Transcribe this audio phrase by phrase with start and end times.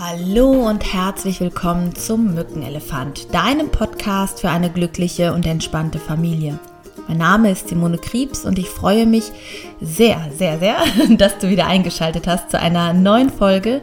[0.00, 6.60] Hallo und herzlich willkommen zum Mückenelefant, deinem Podcast für eine glückliche und entspannte Familie.
[7.08, 9.32] Mein Name ist Simone Kriebs und ich freue mich
[9.80, 10.76] sehr, sehr, sehr,
[11.16, 13.80] dass du wieder eingeschaltet hast zu einer neuen Folge.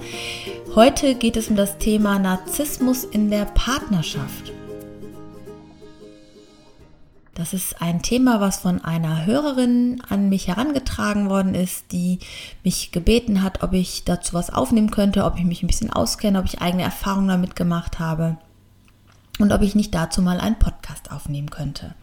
[0.74, 4.55] Heute geht es um das Thema Narzissmus in der Partnerschaft.
[7.36, 12.20] Das ist ein Thema, was von einer Hörerin an mich herangetragen worden ist, die
[12.64, 16.40] mich gebeten hat, ob ich dazu was aufnehmen könnte, ob ich mich ein bisschen auskenne,
[16.40, 18.38] ob ich eigene Erfahrungen damit gemacht habe
[19.38, 21.94] und ob ich nicht dazu mal einen Podcast aufnehmen könnte.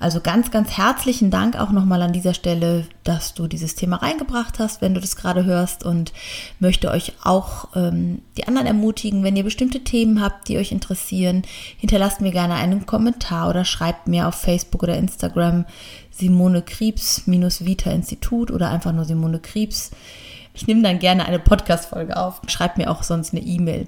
[0.00, 4.58] Also ganz, ganz herzlichen Dank auch nochmal an dieser Stelle, dass du dieses Thema reingebracht
[4.58, 6.14] hast, wenn du das gerade hörst und
[6.58, 11.42] möchte euch auch ähm, die anderen ermutigen, wenn ihr bestimmte Themen habt, die euch interessieren,
[11.76, 15.66] hinterlasst mir gerne einen Kommentar oder schreibt mir auf Facebook oder Instagram
[16.10, 19.90] Simone Kriebs Vita Institut oder einfach nur Simone Kriebs.
[20.54, 22.40] Ich nehme dann gerne eine Podcast-Folge auf.
[22.48, 23.86] Schreibt mir auch sonst eine E-Mail.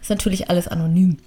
[0.00, 1.18] Ist natürlich alles anonym.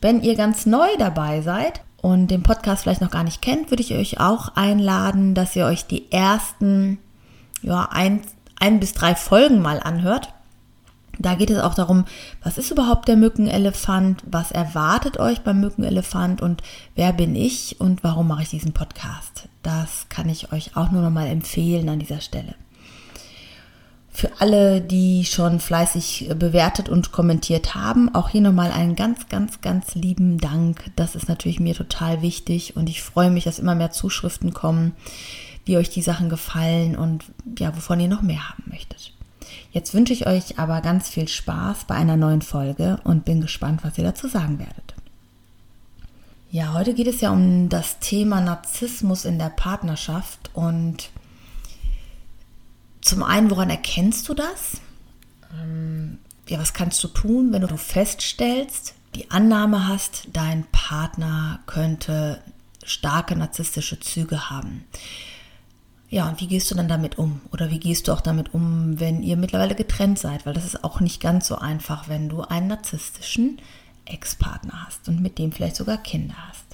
[0.00, 3.82] Wenn ihr ganz neu dabei seid, und den Podcast vielleicht noch gar nicht kennt, würde
[3.82, 6.98] ich euch auch einladen, dass ihr euch die ersten
[7.62, 8.20] ja, ein,
[8.58, 10.32] ein bis drei Folgen mal anhört.
[11.18, 12.04] Da geht es auch darum,
[12.42, 16.62] was ist überhaupt der Mückenelefant, was erwartet euch beim Mückenelefant und
[16.94, 19.48] wer bin ich und warum mache ich diesen Podcast.
[19.62, 22.54] Das kann ich euch auch nur noch mal empfehlen an dieser Stelle.
[24.26, 29.60] Für alle, die schon fleißig bewertet und kommentiert haben, auch hier nochmal einen ganz, ganz,
[29.60, 30.90] ganz lieben Dank.
[30.96, 34.94] Das ist natürlich mir total wichtig und ich freue mich, dass immer mehr Zuschriften kommen,
[35.64, 37.24] wie euch die Sachen gefallen und
[37.56, 39.12] ja, wovon ihr noch mehr haben möchtet.
[39.70, 43.84] Jetzt wünsche ich euch aber ganz viel Spaß bei einer neuen Folge und bin gespannt,
[43.84, 44.94] was ihr dazu sagen werdet.
[46.50, 51.10] Ja, heute geht es ja um das Thema Narzissmus in der Partnerschaft und
[53.06, 54.80] zum einen, woran erkennst du das?
[55.52, 56.18] Ähm,
[56.48, 62.42] ja, was kannst du tun, wenn du feststellst, die Annahme hast, dein Partner könnte
[62.84, 64.84] starke narzisstische Züge haben?
[66.08, 67.40] Ja, und wie gehst du dann damit um?
[67.52, 70.46] Oder wie gehst du auch damit um, wenn ihr mittlerweile getrennt seid?
[70.46, 73.58] Weil das ist auch nicht ganz so einfach, wenn du einen narzisstischen
[74.04, 76.65] Ex-Partner hast und mit dem vielleicht sogar Kinder hast.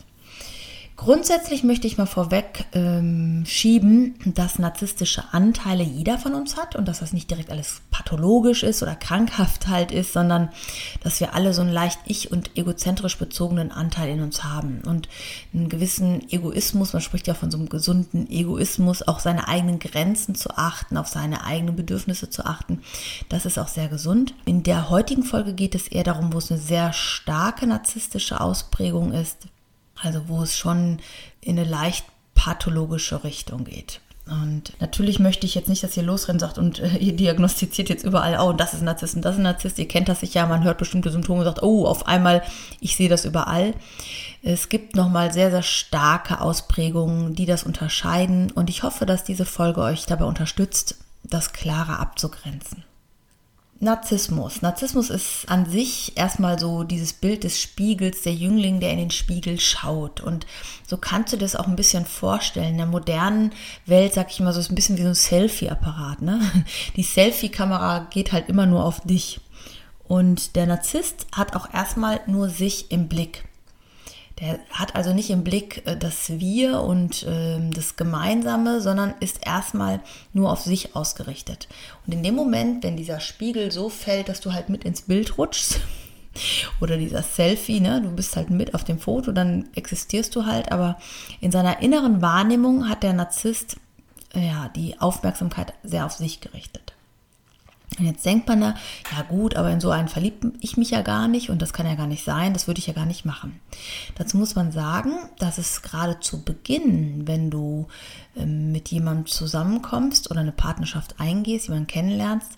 [1.05, 6.87] Grundsätzlich möchte ich mal vorweg ähm, schieben, dass narzisstische Anteile jeder von uns hat und
[6.87, 10.51] dass das nicht direkt alles pathologisch ist oder krankhaft halt ist, sondern
[11.03, 15.09] dass wir alle so einen leicht ich- und egozentrisch bezogenen Anteil in uns haben und
[15.53, 20.37] einen gewissen Egoismus, man spricht ja von so einem gesunden Egoismus, auch seine eigenen Grenzen
[20.37, 22.81] zu achten, auf seine eigenen Bedürfnisse zu achten.
[23.29, 24.35] Das ist auch sehr gesund.
[24.45, 29.11] In der heutigen Folge geht es eher darum, wo es eine sehr starke narzisstische Ausprägung
[29.13, 29.49] ist,
[30.03, 30.99] also wo es schon
[31.41, 32.05] in eine leicht
[32.35, 34.01] pathologische Richtung geht.
[34.27, 38.05] Und natürlich möchte ich jetzt nicht, dass ihr losrennt sagt und äh, ihr diagnostiziert jetzt
[38.05, 39.79] überall, oh, das ist Narzisst und das ist Narzisst.
[39.79, 42.43] Ihr kennt das sicher, man hört bestimmte Symptome und sagt, oh, auf einmal,
[42.81, 43.75] ich sehe das überall.
[44.43, 48.53] Es gibt nochmal sehr, sehr starke Ausprägungen, die das unterscheiden.
[48.53, 52.85] Und ich hoffe, dass diese Folge euch dabei unterstützt, das klarer abzugrenzen.
[53.83, 54.63] Narzissmus.
[54.63, 59.11] Narzissmus ist an sich erstmal so dieses Bild des Spiegels, der Jüngling, der in den
[59.11, 60.21] Spiegel schaut.
[60.21, 60.47] Und
[60.87, 62.71] so kannst du das auch ein bisschen vorstellen.
[62.71, 63.51] In der modernen
[63.85, 66.23] Welt, sag ich mal, so ist ein bisschen wie so ein Selfie-Apparat.
[66.23, 66.41] Ne?
[66.97, 69.41] Die Selfie-Kamera geht halt immer nur auf dich.
[70.07, 73.45] Und der Narzisst hat auch erstmal nur sich im Blick.
[74.43, 79.47] Der hat also nicht im Blick äh, das Wir und äh, das Gemeinsame, sondern ist
[79.47, 80.01] erstmal
[80.33, 81.69] nur auf sich ausgerichtet.
[82.05, 85.39] Und in dem Moment, wenn dieser Spiegel so fällt, dass du halt mit ins Bild
[85.39, 85.81] rutschst,
[86.81, 90.73] oder dieser Selfie, ne, du bist halt mit auf dem Foto, dann existierst du halt,
[90.73, 90.99] aber
[91.41, 93.77] in seiner inneren Wahrnehmung hat der Narzisst
[94.35, 96.95] ja die Aufmerksamkeit sehr auf sich gerichtet.
[97.99, 98.75] Und jetzt denkt man da,
[99.15, 101.87] ja gut, aber in so einen verliebt ich mich ja gar nicht und das kann
[101.87, 103.61] ja gar nicht sein, das würde ich ja gar nicht machen.
[104.17, 107.89] Dazu muss man sagen, dass es gerade zu Beginn, wenn du
[108.37, 112.53] ähm, mit jemandem zusammenkommst oder eine Partnerschaft eingehst, jemanden kennenlernst,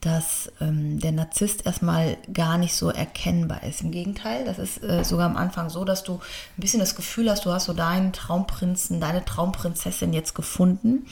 [0.00, 3.82] dass ähm, der Narzisst erstmal gar nicht so erkennbar ist.
[3.82, 7.30] Im Gegenteil, das ist äh, sogar am Anfang so, dass du ein bisschen das Gefühl
[7.30, 11.06] hast, du hast so deinen Traumprinzen, deine Traumprinzessin jetzt gefunden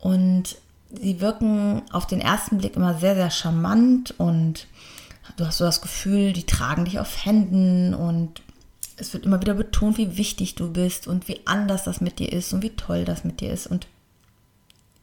[0.00, 0.56] und
[0.90, 4.66] sie wirken auf den ersten Blick immer sehr, sehr charmant und
[5.36, 8.42] du hast so das Gefühl, die tragen dich auf Händen und
[8.96, 12.32] es wird immer wieder betont, wie wichtig du bist und wie anders das mit dir
[12.32, 13.66] ist und wie toll das mit dir ist.
[13.66, 13.86] Und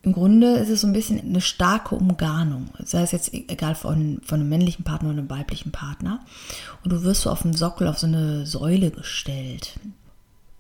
[0.02, 2.70] im Grunde ist es so ein bisschen eine starke Umgarnung.
[2.84, 6.20] Sei es jetzt egal von, von einem männlichen Partner oder einem weiblichen Partner.
[6.84, 9.80] Und du wirst so auf dem Sockel, auf so eine Säule gestellt.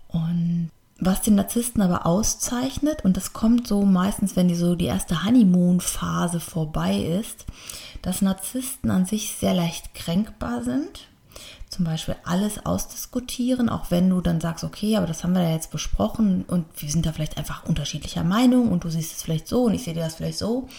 [0.08, 0.43] Und
[1.06, 5.26] Was den Narzissten aber auszeichnet, und das kommt so meistens, wenn die so die erste
[5.26, 7.46] Honeymoon-Phase vorbei ist,
[8.02, 11.08] dass Narzissten an sich sehr leicht kränkbar sind.
[11.70, 15.50] Zum Beispiel alles ausdiskutieren, auch wenn du dann sagst, okay, aber das haben wir ja
[15.50, 19.48] jetzt besprochen und wir sind da vielleicht einfach unterschiedlicher Meinung und du siehst es vielleicht
[19.50, 20.70] so und ich sehe das vielleicht so,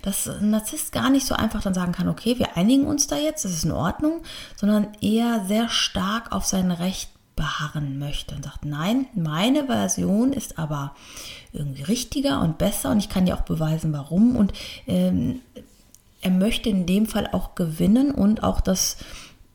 [0.00, 3.16] dass ein Narzisst gar nicht so einfach dann sagen kann, okay, wir einigen uns da
[3.16, 4.22] jetzt, das ist in Ordnung,
[4.56, 10.58] sondern eher sehr stark auf sein Recht beharren möchte und sagt, nein, meine Version ist
[10.58, 10.94] aber
[11.52, 14.52] irgendwie richtiger und besser und ich kann dir auch beweisen, warum und
[14.86, 15.40] ähm,
[16.20, 18.96] er möchte in dem Fall auch gewinnen und auch das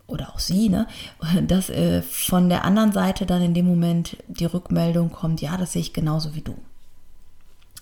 [0.07, 0.87] oder auch sie, ne,
[1.47, 5.73] dass äh, von der anderen Seite dann in dem Moment die Rückmeldung kommt, ja, das
[5.73, 6.55] sehe ich genauso wie du.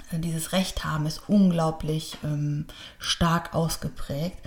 [0.10, 2.66] Also dieses Recht haben ist unglaublich ähm,
[2.98, 4.38] stark ausgeprägt.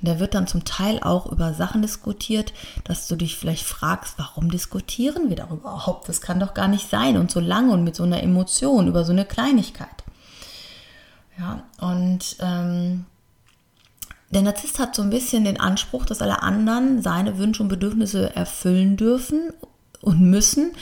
[0.00, 4.14] Und da wird dann zum Teil auch über Sachen diskutiert, dass du dich vielleicht fragst,
[4.16, 6.08] warum diskutieren wir darüber überhaupt?
[6.08, 9.04] Das kann doch gar nicht sein und so lange und mit so einer Emotion über
[9.04, 9.88] so eine Kleinigkeit.
[11.38, 13.04] Ja, und ähm,
[14.30, 18.34] der Narzisst hat so ein bisschen den Anspruch, dass alle anderen seine Wünsche und Bedürfnisse
[18.36, 19.52] erfüllen dürfen
[20.00, 20.72] und müssen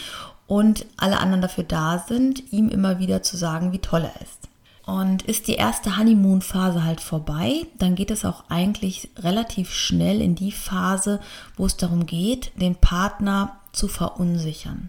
[0.49, 4.49] und alle anderen dafür da sind, ihm immer wieder zu sagen, wie toll er ist.
[4.85, 10.35] Und ist die erste Honeymoon-Phase halt vorbei, dann geht es auch eigentlich relativ schnell in
[10.35, 11.21] die Phase,
[11.59, 14.89] wo es darum geht, den Partner zu verunsichern.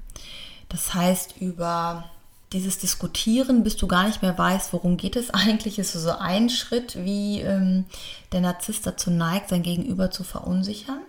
[0.69, 2.05] Das heißt, über
[2.53, 6.49] dieses Diskutieren, bis du gar nicht mehr weißt, worum geht es eigentlich, ist so ein
[6.49, 7.83] Schritt, wie ähm,
[8.31, 11.01] der Narzisst dazu neigt, sein Gegenüber zu verunsichern.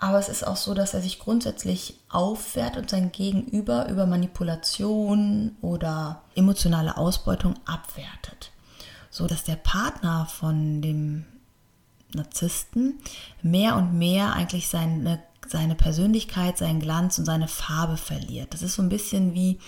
[0.00, 5.56] Aber es ist auch so, dass er sich grundsätzlich aufwehrt und sein Gegenüber über Manipulation
[5.60, 8.52] oder emotionale Ausbeutung abwertet.
[9.10, 11.24] So dass der Partner von dem
[12.14, 13.00] Narzissten
[13.42, 18.54] mehr und mehr eigentlich seine, seine Persönlichkeit, seinen Glanz und seine Farbe verliert.
[18.54, 19.58] Das ist so ein bisschen wie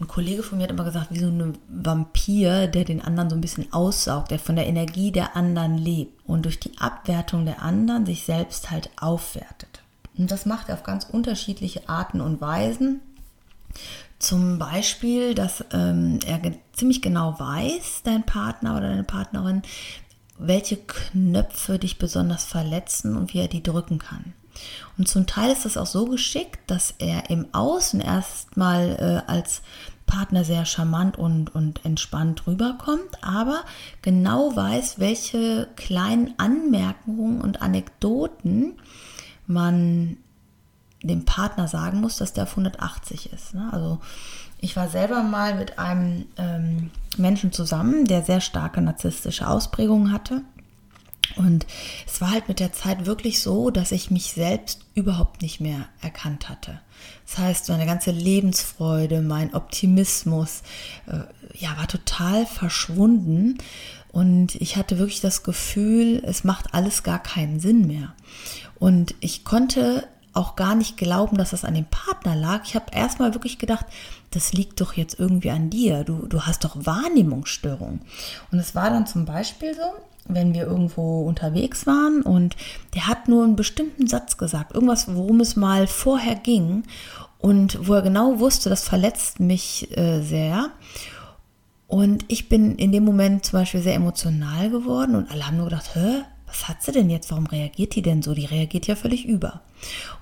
[0.00, 3.36] ein Kollege von mir hat immer gesagt, wie so ein Vampir, der den anderen so
[3.36, 7.62] ein bisschen aussaugt, der von der Energie der anderen lebt und durch die Abwertung der
[7.62, 9.82] anderen sich selbst halt aufwertet.
[10.16, 13.00] Und das macht er auf ganz unterschiedliche Arten und Weisen.
[14.18, 16.40] Zum Beispiel, dass ähm, er
[16.72, 19.62] ziemlich genau weiß, dein Partner oder deine Partnerin,
[20.38, 24.32] welche Knöpfe dich besonders verletzen und wie er die drücken kann.
[24.96, 29.62] Und zum Teil ist es auch so geschickt, dass er im Außen erstmal äh, als
[30.06, 33.64] Partner sehr charmant und, und entspannt rüberkommt, aber
[34.02, 38.74] genau weiß, welche kleinen Anmerkungen und Anekdoten
[39.46, 40.18] man
[41.02, 43.54] dem Partner sagen muss, dass der auf 180 ist.
[43.54, 43.68] Ne?
[43.72, 43.98] Also
[44.60, 50.42] ich war selber mal mit einem ähm, Menschen zusammen, der sehr starke narzisstische Ausprägungen hatte.
[51.36, 51.66] Und
[52.06, 55.86] es war halt mit der Zeit wirklich so, dass ich mich selbst überhaupt nicht mehr
[56.00, 56.80] erkannt hatte.
[57.26, 60.62] Das heißt, meine ganze Lebensfreude, mein Optimismus,
[61.06, 61.20] äh,
[61.58, 63.58] ja, war total verschwunden.
[64.12, 68.14] Und ich hatte wirklich das Gefühl, es macht alles gar keinen Sinn mehr.
[68.78, 72.62] Und ich konnte auch gar nicht glauben, dass das an dem Partner lag.
[72.64, 73.86] Ich habe erstmal wirklich gedacht,
[74.30, 76.04] das liegt doch jetzt irgendwie an dir.
[76.04, 78.00] Du, du hast doch Wahrnehmungsstörung.
[78.50, 79.82] Und es war dann zum Beispiel so,
[80.26, 82.56] wenn wir irgendwo unterwegs waren und
[82.94, 86.84] der hat nur einen bestimmten Satz gesagt, irgendwas, worum es mal vorher ging
[87.38, 90.70] und wo er genau wusste, das verletzt mich äh, sehr.
[91.86, 95.66] Und ich bin in dem Moment zum Beispiel sehr emotional geworden und alle haben nur
[95.66, 97.30] gedacht, hä, was hat sie denn jetzt?
[97.30, 98.32] Warum reagiert die denn so?
[98.32, 99.60] Die reagiert ja völlig über.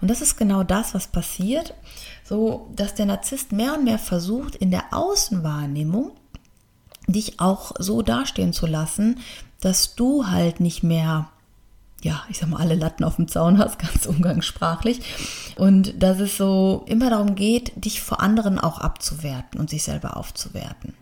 [0.00, 1.74] Und das ist genau das, was passiert,
[2.24, 6.12] so dass der Narzisst mehr und mehr versucht, in der Außenwahrnehmung
[7.06, 9.18] dich auch so dastehen zu lassen,
[9.62, 11.30] dass du halt nicht mehr,
[12.02, 15.00] ja, ich sag mal, alle Latten auf dem Zaun hast, ganz umgangssprachlich.
[15.56, 20.16] Und dass es so immer darum geht, dich vor anderen auch abzuwerten und sich selber
[20.18, 20.94] aufzuwerten.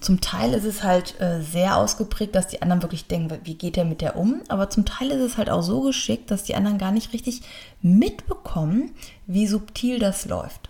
[0.00, 3.76] Zum Teil ist es halt äh, sehr ausgeprägt, dass die anderen wirklich denken, wie geht
[3.76, 4.42] er mit der um?
[4.48, 7.42] Aber zum Teil ist es halt auch so geschickt, dass die anderen gar nicht richtig
[7.80, 8.90] mitbekommen,
[9.26, 10.68] wie subtil das läuft.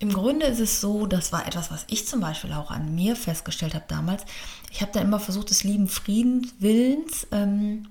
[0.00, 3.14] Im Grunde ist es so, das war etwas, was ich zum Beispiel auch an mir
[3.16, 4.24] festgestellt habe damals.
[4.72, 7.86] Ich habe dann immer versucht, des lieben Friedenswillens ähm,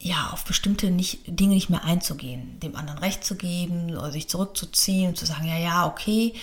[0.00, 4.28] ja, auf bestimmte nicht, Dinge nicht mehr einzugehen, dem anderen Recht zu geben oder sich
[4.28, 6.34] zurückzuziehen und zu sagen, ja, ja, okay,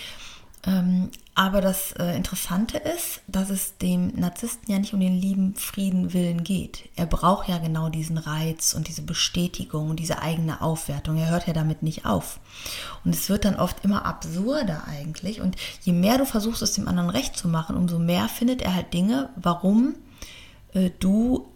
[0.66, 5.56] ähm, aber das äh, Interessante ist, dass es dem Narzissten ja nicht um den lieben
[5.56, 6.88] Frieden willen geht.
[6.94, 11.16] Er braucht ja genau diesen Reiz und diese Bestätigung und diese eigene Aufwertung.
[11.16, 12.38] Er hört ja damit nicht auf.
[13.04, 15.40] Und es wird dann oft immer absurder eigentlich.
[15.40, 18.74] Und je mehr du versuchst, es dem anderen recht zu machen, umso mehr findet er
[18.74, 19.96] halt Dinge, warum
[20.72, 21.48] äh, du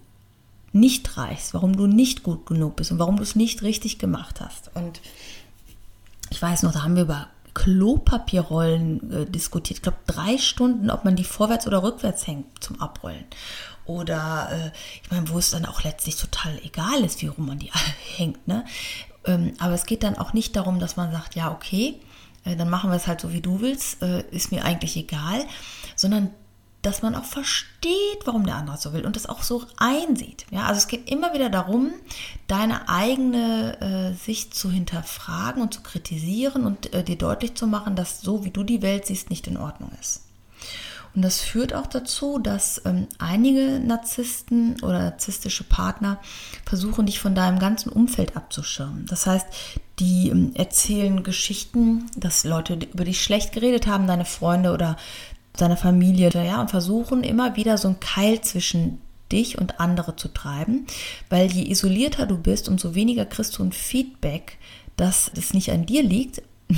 [0.73, 4.41] nicht reichst, warum du nicht gut genug bist und warum du es nicht richtig gemacht
[4.41, 4.71] hast.
[4.75, 5.01] Und
[6.31, 7.29] ich weiß noch, da haben wir über
[7.59, 9.79] Klopapierrollen äh, diskutiert.
[9.79, 13.25] Ich glaube, drei Stunden, ob man die vorwärts oder rückwärts hängt zum Abrollen.
[13.85, 14.71] Oder, äh,
[15.03, 17.73] ich meine, wo es dann auch letztlich total egal ist, wie rum man die
[18.17, 18.47] hängt.
[18.47, 18.65] Ne?
[19.25, 22.01] Ähm, aber es geht dann auch nicht darum, dass man sagt, ja, okay,
[22.45, 25.45] äh, dann machen wir es halt so, wie du willst, äh, ist mir eigentlich egal,
[25.97, 26.31] sondern
[26.89, 30.47] dass man auch versteht, warum der andere so will und das auch so einsieht.
[30.51, 31.93] Ja, also es geht immer wieder darum,
[32.47, 37.95] deine eigene äh, Sicht zu hinterfragen und zu kritisieren und äh, dir deutlich zu machen,
[37.95, 40.23] dass so wie du die Welt siehst, nicht in Ordnung ist.
[41.15, 46.21] Und das führt auch dazu, dass ähm, einige Narzissten oder narzisstische Partner
[46.65, 49.05] versuchen, dich von deinem ganzen Umfeld abzuschirmen.
[49.07, 49.47] Das heißt,
[49.99, 54.97] die ähm, erzählen Geschichten, dass Leute über dich schlecht geredet haben, deine Freunde oder
[55.59, 59.01] seiner Familie, ja, und versuchen immer wieder so einen Keil zwischen
[59.33, 60.87] dich und andere zu treiben,
[61.29, 64.57] weil je isolierter du bist, umso weniger kriegst du ein Feedback,
[64.97, 66.43] dass es nicht an dir liegt.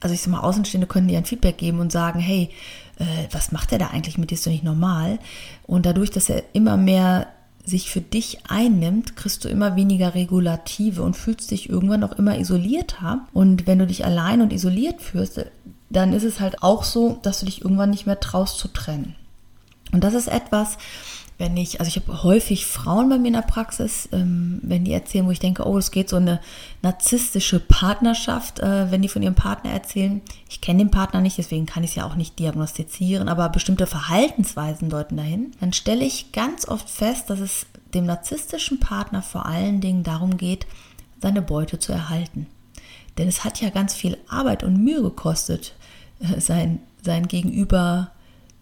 [0.00, 2.50] Also ich sag mal, Außenstehende können dir ein Feedback geben und sagen, hey,
[2.98, 5.18] äh, was macht er da eigentlich mit dir, ist doch nicht normal.
[5.66, 7.28] Und dadurch, dass er immer mehr
[7.64, 12.38] sich für dich einnimmt, kriegst du immer weniger Regulative und fühlst dich irgendwann auch immer
[12.38, 13.26] isolierter.
[13.32, 15.46] Und wenn du dich allein und isoliert fühlst,
[15.94, 19.14] dann ist es halt auch so, dass du dich irgendwann nicht mehr traust zu trennen.
[19.92, 20.76] Und das ist etwas,
[21.36, 24.92] wenn ich, also ich habe häufig Frauen bei mir in der Praxis, ähm, wenn die
[24.92, 26.40] erzählen, wo ich denke, oh, es geht so eine
[26.82, 30.20] narzisstische Partnerschaft, äh, wenn die von ihrem Partner erzählen.
[30.48, 33.86] Ich kenne den Partner nicht, deswegen kann ich es ja auch nicht diagnostizieren, aber bestimmte
[33.86, 35.52] Verhaltensweisen deuten dahin.
[35.60, 40.36] Dann stelle ich ganz oft fest, dass es dem narzisstischen Partner vor allen Dingen darum
[40.36, 40.66] geht,
[41.20, 42.46] seine Beute zu erhalten.
[43.18, 45.74] Denn es hat ja ganz viel Arbeit und Mühe gekostet,
[46.38, 48.10] sein, sein Gegenüber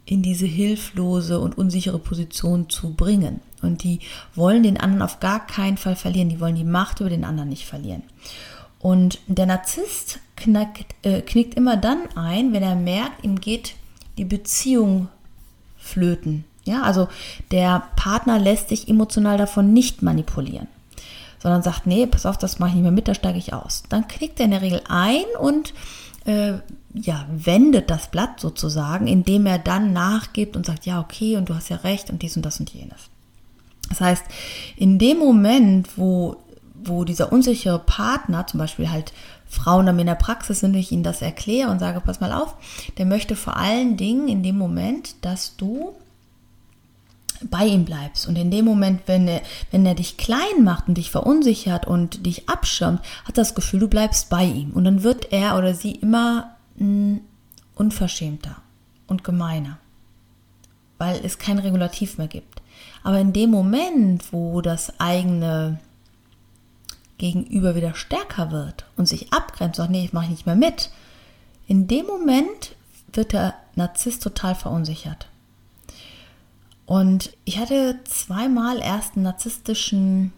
[0.04, 3.40] in diese hilflose und unsichere Position zu bringen.
[3.62, 4.00] Und die
[4.34, 6.28] wollen den anderen auf gar keinen Fall verlieren.
[6.28, 8.02] Die wollen die Macht über den anderen nicht verlieren.
[8.80, 13.74] Und der Narzisst knackt, äh, knickt immer dann ein, wenn er merkt, ihm geht
[14.18, 15.08] die Beziehung
[15.78, 16.44] flöten.
[16.64, 17.08] Ja, also
[17.52, 20.68] der Partner lässt sich emotional davon nicht manipulieren
[21.42, 23.82] sondern sagt, nee, pass auf, das mache ich nicht mehr mit, da steige ich aus.
[23.88, 25.74] Dann knickt er in der Regel ein und
[26.24, 26.52] äh,
[26.94, 31.54] ja, wendet das Blatt sozusagen, indem er dann nachgibt und sagt, ja, okay, und du
[31.54, 33.08] hast ja recht und dies und das und jenes.
[33.88, 34.24] Das heißt,
[34.76, 36.36] in dem Moment, wo,
[36.74, 39.12] wo dieser unsichere Partner, zum Beispiel halt
[39.46, 42.54] Frauen dann in der Praxis sind, ich ihnen das erkläre und sage, pass mal auf,
[42.98, 45.94] der möchte vor allen Dingen in dem Moment, dass du
[47.50, 48.28] bei ihm bleibst.
[48.28, 52.24] Und in dem Moment, wenn er, wenn er dich klein macht und dich verunsichert und
[52.24, 54.70] dich abschirmt, hat das Gefühl, du bleibst bei ihm.
[54.70, 57.20] Und dann wird er oder sie immer mh, hm,
[57.74, 58.56] unverschämter
[59.06, 59.78] und gemeiner,
[60.98, 62.62] weil es kein Regulativ mehr gibt.
[63.02, 65.80] Aber in dem Moment, wo das eigene
[67.18, 70.90] Gegenüber wieder stärker wird und sich abgrenzt, sagt, nee, ich mache nicht mehr mit,
[71.66, 72.76] in dem Moment
[73.12, 75.28] wird der Narzisst total verunsichert.
[76.86, 80.32] Und ich hatte zweimal erst einen narzisstischen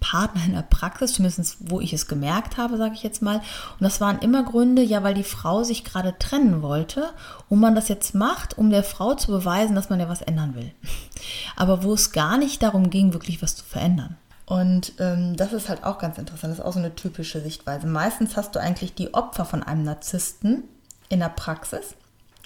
[0.00, 3.36] Partner in der Praxis, zumindest wo ich es gemerkt habe, sage ich jetzt mal.
[3.36, 7.10] Und das waren immer Gründe, ja, weil die Frau sich gerade trennen wollte
[7.48, 10.54] und man das jetzt macht, um der Frau zu beweisen, dass man ja was ändern
[10.54, 10.70] will.
[11.56, 14.16] Aber wo es gar nicht darum ging, wirklich was zu verändern.
[14.46, 17.86] Und ähm, das ist halt auch ganz interessant, das ist auch so eine typische Sichtweise.
[17.86, 20.64] Meistens hast du eigentlich die Opfer von einem Narzissten
[21.10, 21.94] in der Praxis,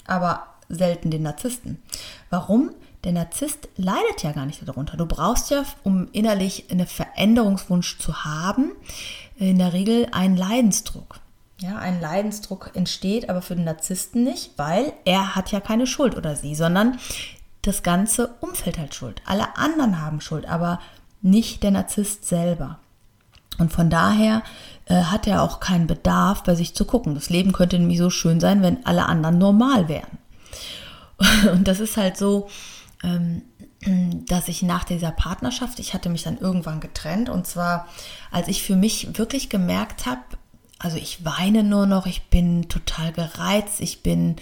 [0.06, 1.80] aber selten den Narzissten.
[2.28, 2.70] Warum?
[3.04, 4.96] Der Narzisst leidet ja gar nicht darunter.
[4.96, 8.72] Du brauchst ja, um innerlich einen Veränderungswunsch zu haben,
[9.36, 11.18] in der Regel einen Leidensdruck.
[11.58, 16.16] Ja, ein Leidensdruck entsteht aber für den Narzissten nicht, weil er hat ja keine Schuld
[16.16, 16.98] oder sie, sondern
[17.62, 19.22] das ganze Umfeld hat Schuld.
[19.26, 20.80] Alle anderen haben Schuld, aber
[21.22, 22.78] nicht der Narzisst selber.
[23.58, 24.42] Und von daher
[24.86, 27.14] äh, hat er auch keinen Bedarf, bei sich zu gucken.
[27.14, 30.18] Das Leben könnte nämlich so schön sein, wenn alle anderen normal wären.
[31.52, 32.48] Und das ist halt so,
[34.26, 37.28] dass ich nach dieser Partnerschaft, ich hatte mich dann irgendwann getrennt.
[37.28, 37.88] Und zwar,
[38.30, 40.20] als ich für mich wirklich gemerkt habe,
[40.78, 44.36] also ich weine nur noch, ich bin total gereizt, ich bin,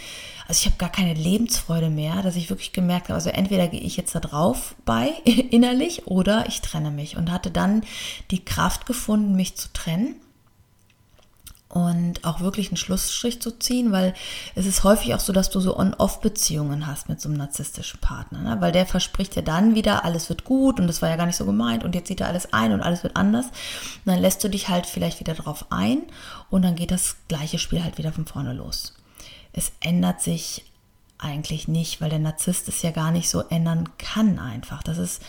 [0.49, 3.81] also ich habe gar keine Lebensfreude mehr, dass ich wirklich gemerkt habe, also entweder gehe
[3.81, 7.17] ich jetzt da drauf bei innerlich oder ich trenne mich.
[7.17, 7.83] Und hatte dann
[8.31, 10.17] die Kraft gefunden, mich zu trennen
[11.71, 14.13] und auch wirklich einen Schlussstrich zu ziehen, weil
[14.57, 18.41] es ist häufig auch so, dass du so On-Off-Beziehungen hast mit so einem narzisstischen Partner,
[18.41, 18.61] ne?
[18.61, 21.37] weil der verspricht dir dann wieder, alles wird gut und das war ja gar nicht
[21.37, 23.47] so gemeint und jetzt sieht er alles ein und alles wird anders.
[23.47, 26.03] Und dann lässt du dich halt vielleicht wieder drauf ein
[26.51, 28.95] und dann geht das gleiche Spiel halt wieder von vorne los.
[29.53, 30.65] Es ändert sich
[31.19, 34.83] eigentlich nicht, weil der Narzisst es ja gar nicht so ändern kann einfach.
[34.83, 35.23] Das ist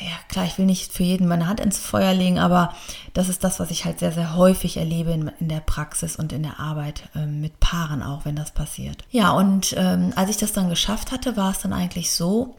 [0.00, 2.74] ja klar, ich will nicht für jeden meine Hand ins Feuer legen, aber
[3.12, 6.32] das ist das, was ich halt sehr, sehr häufig erlebe in, in der Praxis und
[6.32, 9.04] in der Arbeit ähm, mit Paaren auch, wenn das passiert.
[9.10, 12.56] Ja, und ähm, als ich das dann geschafft hatte, war es dann eigentlich so,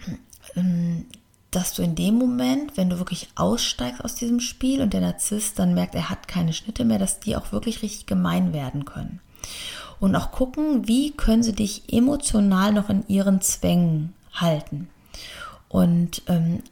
[0.55, 1.05] ähm,
[1.51, 5.59] dass du in dem Moment, wenn du wirklich aussteigst aus diesem Spiel und der Narzisst
[5.59, 9.19] dann merkt, er hat keine Schnitte mehr, dass die auch wirklich richtig gemein werden können.
[9.99, 14.89] Und auch gucken, wie können sie dich emotional noch in ihren Zwängen halten.
[15.67, 16.63] Und ähm,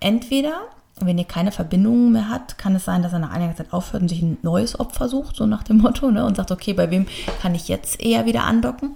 [0.00, 0.62] entweder,
[1.00, 4.02] wenn ihr keine Verbindungen mehr habt, kann es sein, dass er nach einiger Zeit aufhört
[4.02, 6.90] und sich ein neues Opfer sucht, so nach dem Motto, ne, und sagt, okay, bei
[6.90, 7.06] wem
[7.40, 8.92] kann ich jetzt eher wieder andocken?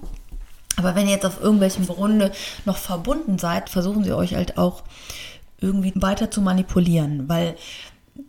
[0.76, 2.32] Aber wenn ihr jetzt auf irgendwelchem Grunde
[2.64, 4.82] noch verbunden seid, versuchen sie euch halt auch
[5.60, 7.56] irgendwie weiter zu manipulieren, weil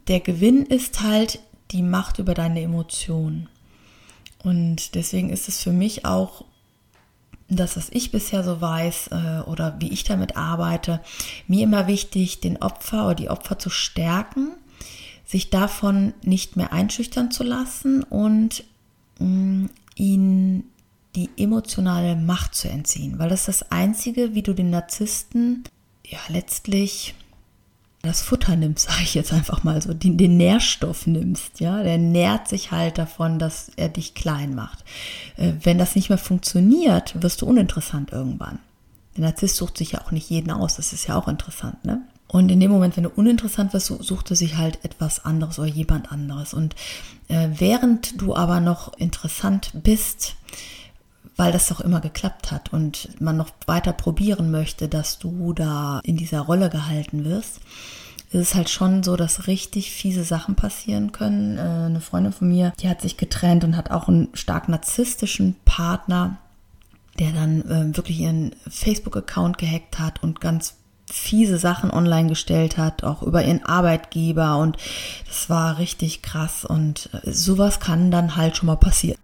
[0.08, 1.40] der Gewinn ist halt
[1.72, 3.50] die Macht über deine Emotionen.
[4.44, 6.46] Und deswegen ist es für mich auch
[7.48, 11.02] das, was ich bisher so weiß äh, oder wie ich damit arbeite,
[11.48, 14.52] mir immer wichtig, den Opfer oder die Opfer zu stärken,
[15.26, 18.64] sich davon nicht mehr einschüchtern zu lassen und
[19.20, 20.64] mm, ihnen
[21.16, 25.64] die emotionale Macht zu entziehen, weil das ist das Einzige, wie du den Narzissten
[26.06, 27.16] ja letztlich
[28.06, 31.98] das Futter nimmst, sage ich jetzt einfach mal so, den, den, Nährstoff nimmst, ja, der
[31.98, 34.84] nährt sich halt davon, dass er dich klein macht.
[35.38, 38.60] Äh, wenn das nicht mehr funktioniert, wirst du uninteressant irgendwann.
[39.16, 42.02] Der Narzisst sucht sich ja auch nicht jeden aus, das ist ja auch interessant, ne?
[42.28, 45.68] Und in dem Moment, wenn du uninteressant wirst, sucht er sich halt etwas anderes oder
[45.68, 46.54] jemand anderes.
[46.54, 46.76] Und
[47.28, 50.36] äh, während du aber noch interessant bist,
[51.38, 56.00] weil das doch immer geklappt hat und man noch weiter probieren möchte, dass du da
[56.04, 57.60] in dieser Rolle gehalten wirst,
[58.32, 61.58] ist es halt schon so, dass richtig fiese Sachen passieren können.
[61.58, 65.56] Äh, eine Freundin von mir, die hat sich getrennt und hat auch einen stark narzisstischen
[65.66, 66.38] Partner,
[67.20, 70.76] der dann äh, wirklich ihren Facebook-Account gehackt hat und ganz
[71.10, 74.78] fiese Sachen online gestellt hat, auch über ihren Arbeitgeber und
[75.28, 79.20] das war richtig krass und äh, sowas kann dann halt schon mal passieren.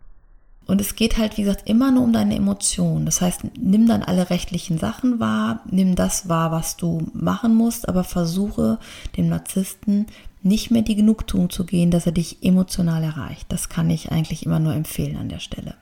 [0.71, 3.05] Und es geht halt, wie gesagt, immer nur um deine Emotionen.
[3.05, 7.89] Das heißt, nimm dann alle rechtlichen Sachen wahr, nimm das wahr, was du machen musst,
[7.89, 8.79] aber versuche
[9.17, 10.05] dem Narzissten
[10.43, 13.47] nicht mehr die Genugtuung zu gehen, dass er dich emotional erreicht.
[13.49, 15.75] Das kann ich eigentlich immer nur empfehlen an der Stelle.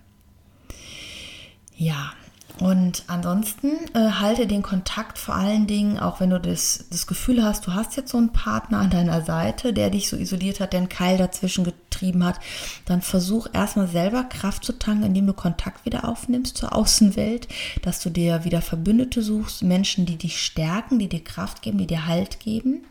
[1.77, 2.11] Ja,
[2.59, 7.41] und ansonsten äh, halte den Kontakt vor allen Dingen, auch wenn du das, das Gefühl
[7.41, 10.73] hast, du hast jetzt so einen Partner an deiner Seite, der dich so isoliert hat,
[10.73, 12.37] der einen Keil dazwischen getrieben hat,
[12.83, 17.47] dann versuch erstmal selber Kraft zu tanken, indem du Kontakt wieder aufnimmst zur Außenwelt,
[17.81, 21.87] dass du dir wieder Verbündete suchst, Menschen, die dich stärken, die dir Kraft geben, die
[21.87, 22.83] dir Halt geben.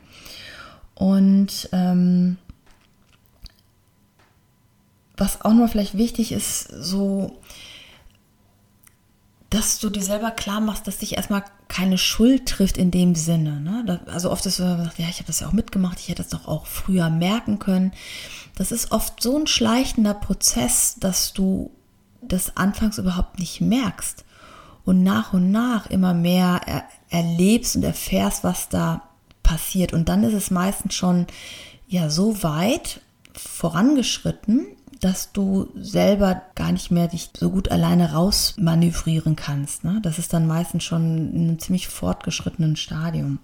[0.94, 2.38] Und ähm,
[5.18, 7.37] was auch noch vielleicht wichtig ist, so
[9.50, 13.61] dass du dir selber klar machst, dass dich erstmal keine Schuld trifft in dem Sinne.
[13.61, 14.00] Ne?
[14.06, 16.46] Also oft ist so, ja, ich habe das ja auch mitgemacht, ich hätte das doch
[16.46, 17.92] auch früher merken können.
[18.56, 21.70] Das ist oft so ein schleichender Prozess, dass du
[22.20, 24.24] das anfangs überhaupt nicht merkst
[24.84, 29.02] und nach und nach immer mehr er erlebst und erfährst, was da
[29.42, 29.92] passiert.
[29.94, 31.26] Und dann ist es meistens schon
[31.88, 33.00] ja so weit
[33.34, 34.66] vorangeschritten,
[35.00, 39.84] dass du selber gar nicht mehr dich so gut alleine rausmanövrieren kannst.
[39.84, 40.00] Ne?
[40.02, 43.38] Das ist dann meistens schon in einem ziemlich fortgeschrittenen Stadium.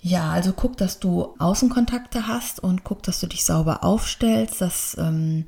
[0.00, 4.96] Ja, also guck, dass du Außenkontakte hast und guck, dass du dich sauber aufstellst, dass
[4.98, 5.46] ähm,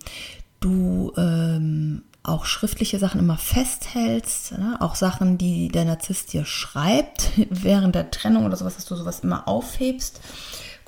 [0.58, 4.76] du ähm, auch schriftliche Sachen immer festhältst, ne?
[4.80, 9.20] auch Sachen, die der Narzisst dir schreibt während der Trennung oder sowas, dass du sowas
[9.20, 10.20] immer aufhebst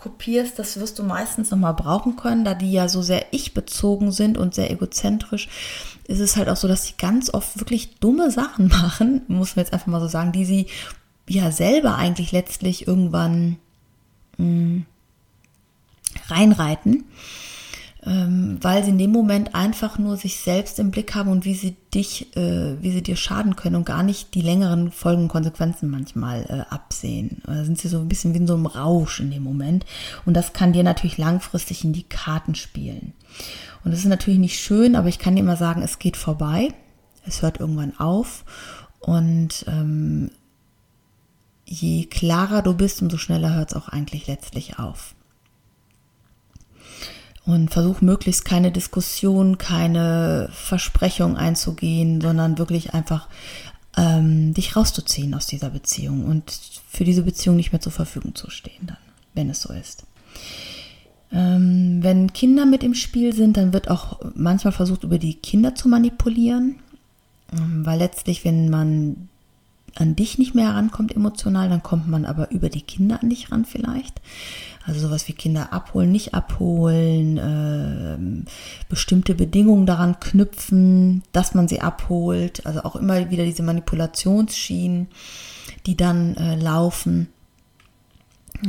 [0.03, 4.37] kopierst, das wirst du meistens nochmal brauchen können, da die ja so sehr ich-bezogen sind
[4.37, 5.49] und sehr egozentrisch,
[6.09, 9.65] ist es halt auch so, dass sie ganz oft wirklich dumme Sachen machen, muss man
[9.65, 10.67] jetzt einfach mal so sagen, die sie
[11.29, 13.59] ja selber eigentlich letztlich irgendwann
[14.39, 14.87] mh, hm,
[16.29, 17.05] reinreiten
[18.05, 21.77] weil sie in dem Moment einfach nur sich selbst im Blick haben und wie sie
[21.95, 26.45] dich, äh, wie sie dir schaden können und gar nicht die längeren Folgen, Konsequenzen manchmal
[26.49, 27.43] äh, absehen.
[27.47, 29.87] Da sind sie so ein bisschen wie in so einem Rausch in dem Moment
[30.25, 33.13] und das kann dir natürlich langfristig in die Karten spielen.
[33.85, 36.75] Und das ist natürlich nicht schön, aber ich kann dir immer sagen, es geht vorbei,
[37.25, 38.45] es hört irgendwann auf
[38.99, 40.33] und ähm,
[41.67, 45.15] je klarer du bist, umso schneller hört es auch eigentlich letztlich auf
[47.45, 53.29] und versuch möglichst keine Diskussion, keine Versprechung einzugehen, sondern wirklich einfach
[53.97, 56.51] ähm, dich rauszuziehen aus dieser Beziehung und
[56.89, 58.97] für diese Beziehung nicht mehr zur Verfügung zu stehen, dann,
[59.35, 60.05] wenn es so ist.
[61.33, 65.75] Ähm, wenn Kinder mit im Spiel sind, dann wird auch manchmal versucht, über die Kinder
[65.75, 66.77] zu manipulieren,
[67.53, 69.29] ähm, weil letztlich, wenn man
[69.95, 73.53] an dich nicht mehr herankommt emotional, dann kommt man aber über die Kinder an dich
[73.53, 74.21] ran vielleicht.
[74.85, 78.45] Also sowas wie Kinder abholen, nicht abholen, äh,
[78.89, 82.67] bestimmte Bedingungen daran knüpfen, dass man sie abholt.
[82.67, 85.09] Also auch immer wieder diese Manipulationsschienen,
[85.87, 87.29] die dann äh, laufen.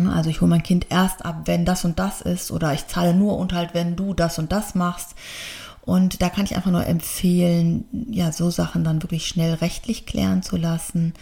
[0.07, 3.13] Also ich hole mein Kind erst ab, wenn das und das ist, oder ich zahle
[3.13, 5.15] nur Unterhalt, wenn du das und das machst.
[5.86, 10.41] Und da kann ich einfach nur empfehlen, ja, so Sachen dann wirklich schnell rechtlich klären
[10.41, 11.13] zu lassen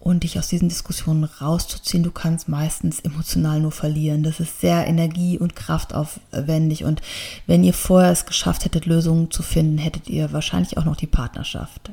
[0.00, 2.02] und dich aus diesen Diskussionen rauszuziehen.
[2.02, 4.22] Du kannst meistens emotional nur verlieren.
[4.22, 6.84] Das ist sehr energie- und kraftaufwendig.
[6.84, 7.00] Und
[7.46, 11.06] wenn ihr vorher es geschafft hättet, Lösungen zu finden, hättet ihr wahrscheinlich auch noch die
[11.06, 11.92] Partnerschaft.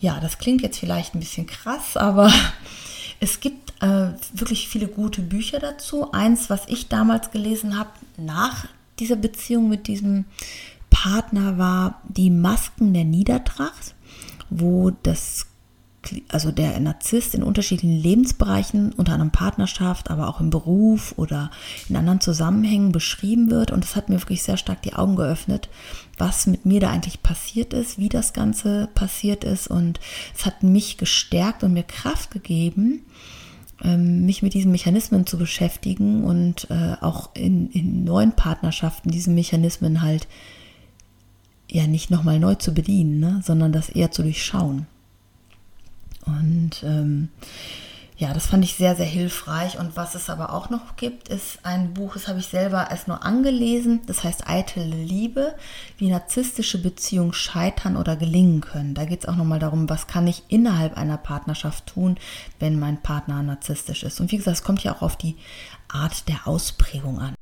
[0.00, 2.32] Ja, das klingt jetzt vielleicht ein bisschen krass, aber
[3.20, 6.12] es gibt äh, wirklich viele gute Bücher dazu.
[6.12, 8.66] Eins, was ich damals gelesen habe, nach
[8.98, 10.24] dieser Beziehung mit diesem
[10.96, 13.94] Partner war Die Masken der Niedertracht,
[14.48, 15.46] wo das
[16.28, 21.50] also der Narzisst in unterschiedlichen Lebensbereichen, unter anderem Partnerschaft, aber auch im Beruf oder
[21.90, 23.72] in anderen Zusammenhängen beschrieben wird.
[23.72, 25.68] Und es hat mir wirklich sehr stark die Augen geöffnet,
[26.16, 29.68] was mit mir da eigentlich passiert ist, wie das Ganze passiert ist.
[29.68, 30.00] Und
[30.34, 33.04] es hat mich gestärkt und mir Kraft gegeben,
[33.84, 39.30] ähm, mich mit diesen Mechanismen zu beschäftigen und äh, auch in, in neuen Partnerschaften diese
[39.30, 40.26] Mechanismen halt
[41.70, 44.86] ja nicht nochmal neu zu bedienen, ne, sondern das eher zu durchschauen.
[46.24, 47.28] Und ähm,
[48.18, 49.78] ja, das fand ich sehr, sehr hilfreich.
[49.78, 53.08] Und was es aber auch noch gibt, ist ein Buch, das habe ich selber erst
[53.08, 54.00] nur angelesen.
[54.06, 55.54] Das heißt Eitle Liebe,
[55.98, 58.94] wie narzisstische Beziehungen scheitern oder gelingen können.
[58.94, 62.16] Da geht es auch nochmal darum, was kann ich innerhalb einer Partnerschaft tun,
[62.58, 64.18] wenn mein Partner narzisstisch ist.
[64.18, 65.36] Und wie gesagt, es kommt ja auch auf die
[65.88, 67.34] Art der Ausprägung an.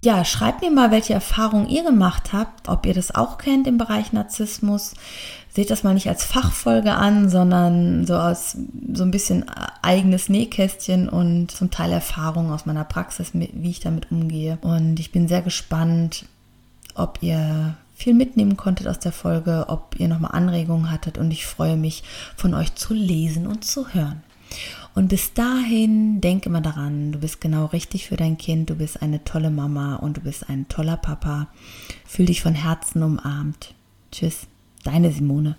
[0.00, 3.78] Ja, schreibt mir mal, welche Erfahrungen ihr gemacht habt, ob ihr das auch kennt im
[3.78, 4.94] Bereich Narzissmus.
[5.50, 8.56] Seht das mal nicht als Fachfolge an, sondern so als
[8.92, 9.46] so ein bisschen
[9.82, 14.58] eigenes Nähkästchen und zum Teil Erfahrungen aus meiner Praxis, wie ich damit umgehe.
[14.60, 16.26] Und ich bin sehr gespannt,
[16.94, 21.44] ob ihr viel mitnehmen konntet aus der Folge, ob ihr nochmal Anregungen hattet und ich
[21.44, 22.04] freue mich,
[22.36, 24.22] von euch zu lesen und zu hören.
[24.98, 29.00] Und bis dahin, denk immer daran, du bist genau richtig für dein Kind, du bist
[29.00, 31.46] eine tolle Mama und du bist ein toller Papa.
[32.04, 33.76] Fühl dich von Herzen umarmt.
[34.10, 34.48] Tschüss,
[34.82, 35.54] deine Simone.